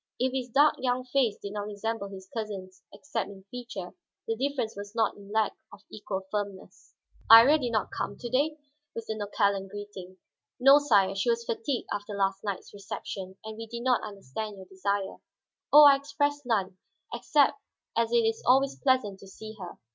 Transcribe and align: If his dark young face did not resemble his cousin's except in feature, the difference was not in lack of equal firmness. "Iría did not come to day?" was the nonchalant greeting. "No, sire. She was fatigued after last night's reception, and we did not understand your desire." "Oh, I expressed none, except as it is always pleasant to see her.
If 0.19 0.33
his 0.33 0.49
dark 0.49 0.77
young 0.79 1.03
face 1.05 1.37
did 1.37 1.53
not 1.53 1.67
resemble 1.67 2.07
his 2.07 2.27
cousin's 2.35 2.81
except 2.91 3.29
in 3.29 3.43
feature, 3.51 3.91
the 4.27 4.35
difference 4.35 4.75
was 4.75 4.95
not 4.95 5.15
in 5.15 5.31
lack 5.31 5.53
of 5.71 5.81
equal 5.91 6.21
firmness. 6.31 6.95
"Iría 7.29 7.61
did 7.61 7.71
not 7.71 7.91
come 7.95 8.17
to 8.17 8.27
day?" 8.27 8.57
was 8.95 9.05
the 9.05 9.13
nonchalant 9.15 9.69
greeting. 9.69 10.17
"No, 10.59 10.79
sire. 10.79 11.13
She 11.13 11.29
was 11.29 11.45
fatigued 11.45 11.87
after 11.93 12.15
last 12.15 12.43
night's 12.43 12.73
reception, 12.73 13.37
and 13.45 13.57
we 13.57 13.67
did 13.67 13.83
not 13.83 14.01
understand 14.03 14.57
your 14.57 14.65
desire." 14.65 15.17
"Oh, 15.71 15.83
I 15.85 15.97
expressed 15.97 16.47
none, 16.47 16.79
except 17.13 17.61
as 17.95 18.11
it 18.11 18.25
is 18.25 18.41
always 18.43 18.79
pleasant 18.81 19.19
to 19.19 19.27
see 19.27 19.55
her. 19.59 19.77